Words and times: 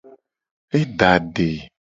E 0.77 0.79
da 0.97 1.09
ade. 1.17 1.49